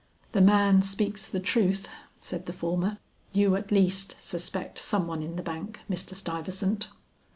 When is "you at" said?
3.33-3.71